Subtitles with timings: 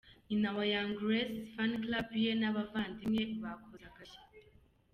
[0.27, 4.21] Nyina wa Young Grace, Fan Club ye n’abavandimwe bakoze agashya:.